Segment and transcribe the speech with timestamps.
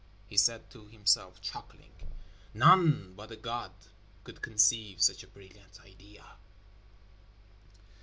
[0.25, 1.91] he said to himself, chuckling.
[2.55, 3.69] "None but a god
[4.23, 6.25] could conceive such a brilliant idea."